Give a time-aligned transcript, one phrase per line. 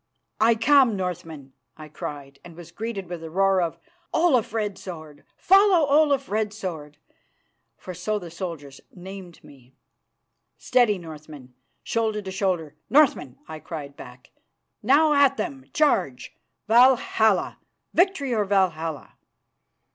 [0.39, 3.77] "I come, Northmen!" I cried, and was greeted with a roar of:
[4.11, 5.23] "Olaf Red Sword!
[5.37, 6.97] Follow Olaf Red Sword!"
[7.77, 9.75] for so the soldiers named me.
[10.57, 11.53] "Steady, Northmen!
[11.83, 14.31] Shoulder to shoulder, Northmen!" I cried back.
[14.81, 15.65] "Now at them!
[15.71, 16.35] Charge!
[16.67, 17.57] _Valhalla!
[17.93, 19.17] Victory or Valhalla!